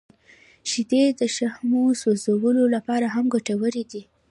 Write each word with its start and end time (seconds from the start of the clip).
•شیدې 0.69 1.03
د 1.19 1.21
شحمو 1.35 1.83
سوځولو 2.01 2.63
لپاره 2.75 3.05
هم 3.15 3.25
ګټورې 3.33 3.83
دي. 3.91 4.01